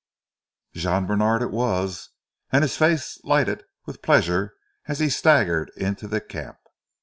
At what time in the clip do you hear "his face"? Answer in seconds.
2.63-3.23